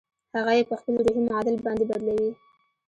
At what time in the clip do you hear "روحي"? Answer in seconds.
1.05-1.21